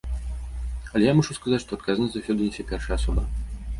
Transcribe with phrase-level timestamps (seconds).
[0.95, 3.21] Але я мушу сказаць, што адказнасць заўсёды нясе першая асоба.